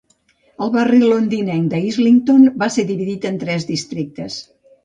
El 0.67 0.71
barri 0.75 1.01
londinenc 1.03 1.69
d'Islington 1.75 2.49
va 2.65 2.71
ser 2.79 2.89
dividit 2.93 3.31
en 3.33 3.41
tres 3.45 3.71
districtes. 3.73 4.43